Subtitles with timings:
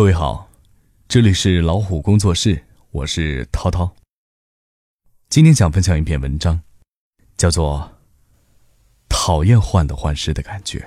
[0.00, 0.48] 各位好，
[1.08, 3.94] 这里是老虎工作室，我是涛涛。
[5.28, 6.58] 今天想分享一篇文章，
[7.36, 7.92] 叫做
[9.14, 10.78] 《讨厌患得患失的感觉》。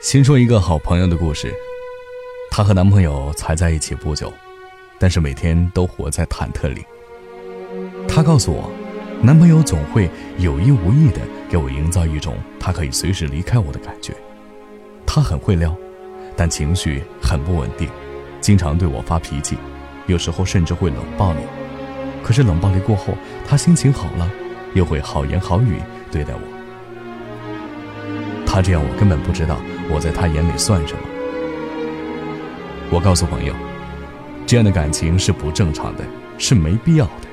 [0.00, 1.54] 先说一个好朋友的故事，
[2.50, 4.32] 她和男朋友才在一起不久，
[4.98, 6.82] 但是每天都活在忐忑里。
[8.08, 8.81] 她告诉我。
[9.24, 14.12] 男朋友总会有意无意的给我营造一种他可以随时离开我的感觉。
[15.06, 15.72] 他很会撩，
[16.36, 17.88] 但情绪很不稳定，
[18.40, 19.56] 经常对我发脾气，
[20.08, 21.38] 有时候甚至会冷暴力。
[22.20, 23.14] 可是冷暴力过后，
[23.48, 24.28] 他心情好了，
[24.74, 25.80] 又会好言好语
[26.10, 26.40] 对待我。
[28.44, 31.00] 他这样，我根本不知道我在他眼里算什么。
[32.90, 33.54] 我告诉朋友，
[34.46, 36.04] 这样的感情是不正常的，
[36.38, 37.31] 是没必要的。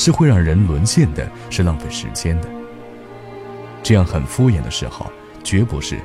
[0.00, 2.48] 是会让人沦陷的，是浪费时间的。
[3.82, 5.12] 这样很敷衍的示好，
[5.44, 5.98] 绝不是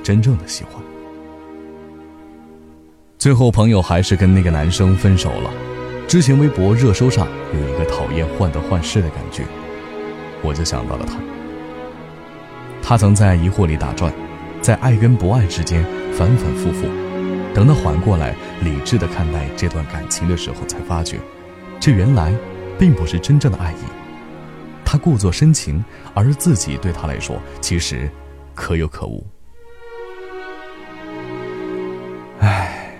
[0.00, 0.80] 真正的喜欢。
[3.18, 5.50] 最后，朋友还是跟那个男生分手了。
[6.06, 9.42] 之前微博热搜上有一个讨厌患得患失的感觉，
[10.40, 11.14] 我就想到了他。
[12.80, 14.14] 他曾在疑惑里打转，
[14.60, 16.86] 在爱跟不爱之间反反复复。
[17.52, 21.18] 等他缓过来，理智的看待这段感情的时候，才发觉，
[21.80, 22.32] 这原来。
[22.82, 23.84] 并不是真正的爱意，
[24.84, 28.10] 他故作深情，而自己对他来说其实
[28.56, 29.24] 可有可无。
[32.40, 32.98] 唉，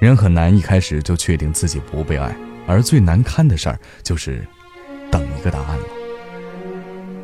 [0.00, 2.34] 人很难一开始就确定自己不被爱，
[2.66, 4.44] 而最难堪的事儿就是
[5.08, 5.84] 等一个答案了。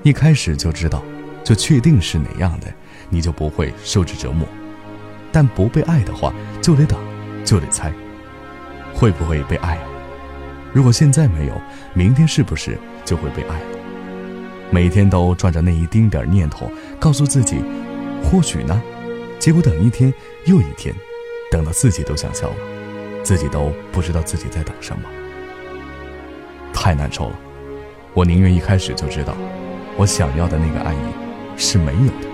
[0.04, 1.02] 一开始就知道，
[1.42, 2.72] 就确定是哪样的，
[3.10, 4.46] 你就不会受之折磨。
[5.32, 6.96] 但不被爱的话，就得等，
[7.44, 7.92] 就得猜，
[8.94, 9.95] 会不会被爱啊？
[10.76, 11.58] 如果现在没有，
[11.94, 13.78] 明天是不是就会被爱了？
[14.70, 17.64] 每天都转着那一丁点念头，告诉自己，
[18.22, 18.78] 或许呢？
[19.38, 20.12] 结果等一天
[20.44, 20.94] 又一天，
[21.50, 22.56] 等到自己都想笑了，
[23.22, 25.08] 自己都不知道自己在等什么，
[26.74, 27.38] 太难受了。
[28.12, 29.34] 我宁愿一开始就知道，
[29.96, 30.98] 我想要的那个爱意
[31.56, 32.28] 是没有的，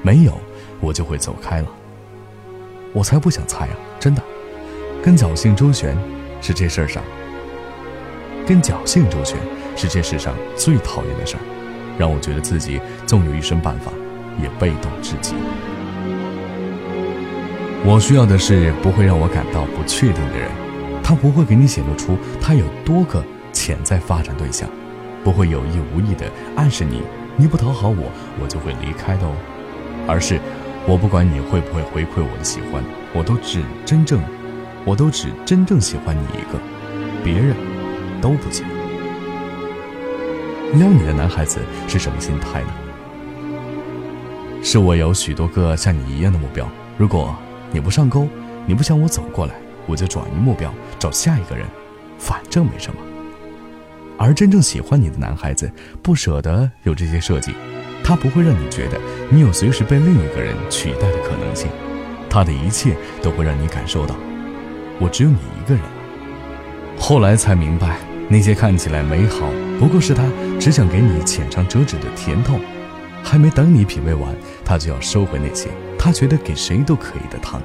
[0.00, 0.38] 没有，
[0.78, 1.66] 我就会走开了。
[2.92, 3.76] 我才不想猜啊！
[3.98, 4.22] 真的，
[5.02, 5.98] 跟侥幸周旋。
[6.40, 7.02] 是这事儿上，
[8.46, 9.36] 跟侥幸周旋
[9.76, 11.40] 是这世上最讨厌的事儿，
[11.98, 13.90] 让我觉得自己纵有一身办法，
[14.40, 15.34] 也被动至极。
[17.84, 20.50] 我需要的是不会让我感到不确定的人，
[21.02, 24.68] 他不会给你显露出他有多个潜在发展对象，
[25.22, 26.26] 不会有意无意的
[26.56, 27.02] 暗示你，
[27.36, 28.10] 你不讨好我，
[28.40, 29.32] 我就会离开的哦。
[30.08, 30.40] 而是，
[30.86, 32.82] 我不管你会不会回馈我的喜欢，
[33.12, 34.20] 我都只真正。
[34.86, 36.60] 我都只真正喜欢你一个，
[37.24, 37.56] 别人
[38.22, 38.64] 都不行。
[40.74, 41.58] 撩你的男孩子
[41.88, 42.68] 是什么心态呢？
[44.62, 47.34] 是我有许多个像你一样的目标，如果
[47.72, 48.28] 你不上钩，
[48.64, 49.54] 你不向我走过来，
[49.86, 51.66] 我就转移目标找下一个人，
[52.16, 53.00] 反正没什么。
[54.16, 55.68] 而真正喜欢你的男孩子
[56.00, 57.52] 不舍得有这些设计，
[58.04, 61.68] 他不会让你觉得你有随时被另一个人取代的可能性，
[62.30, 64.14] 他的一切都会让你感受到。
[64.98, 65.82] 我只有你一个人。
[66.98, 67.98] 后来才明白，
[68.28, 70.22] 那些看起来美好，不过是他
[70.58, 72.58] 只想给你浅尝辄止的甜头，
[73.22, 74.34] 还没等你品味完，
[74.64, 75.68] 他就要收回那些
[75.98, 77.60] 他觉得给谁都可以的糖。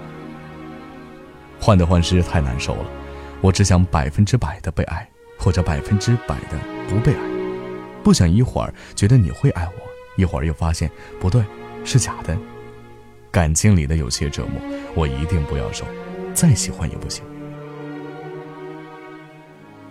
[1.60, 2.86] 患得患失太难受了，
[3.40, 6.58] 我只想百分之百的被爱，或者百分之百的
[6.90, 7.20] 不被爱，
[8.04, 9.72] 不想一会儿觉得你会爱我，
[10.18, 11.42] 一会儿又发现不对，
[11.86, 12.38] 是假的。
[13.32, 14.62] 感情里的有些折磨，
[14.94, 15.86] 我一定不要受。
[16.42, 17.24] 再喜欢也不行，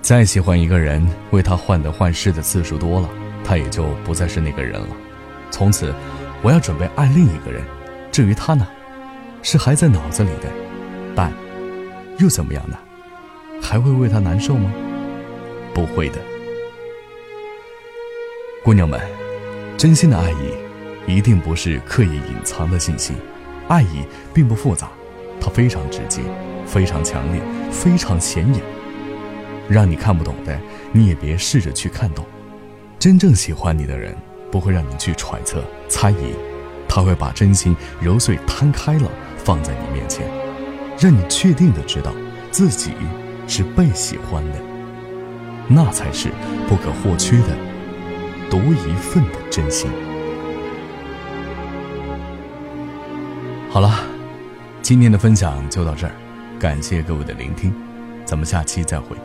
[0.03, 3.09] 再喜欢一个人，为他患得患失的次数多了，
[3.45, 4.89] 他也就不再是那个人了。
[5.53, 5.95] 从此，
[6.43, 7.63] 我要准备爱另一个人。
[8.11, 8.67] 至于他呢，
[9.45, 10.51] 是还在脑子里的，
[11.15, 11.33] 但
[12.19, 12.77] 又怎么样呢？
[13.63, 14.73] 还会为他难受吗？
[15.73, 16.19] 不会的。
[18.65, 19.01] 姑娘们，
[19.79, 23.15] 真心的爱意，一定不是刻意隐藏的信息。
[23.69, 24.05] 爱意
[24.35, 24.91] 并不复杂。
[25.41, 26.21] 它非常直接，
[26.67, 27.41] 非常强烈，
[27.71, 28.63] 非常显眼。
[29.69, 30.59] 让你看不懂的，
[30.93, 32.25] 你也别试着去看懂。
[32.99, 34.15] 真正喜欢你的人，
[34.51, 36.35] 不会让你去揣测、猜疑，
[36.89, 39.09] 他会把真心揉碎、摊开了
[39.39, 40.29] 放在你面前，
[40.99, 42.13] 让你确定的知道
[42.51, 42.93] 自己
[43.47, 44.59] 是被喜欢的。
[45.69, 46.31] 那才是
[46.69, 47.57] 不可或缺的
[48.51, 49.89] 独一份的真心。
[53.71, 54.20] 好了。
[54.83, 56.13] 今天的分享就到这儿，
[56.59, 57.73] 感谢各位的聆听，
[58.25, 59.17] 咱们下期再会。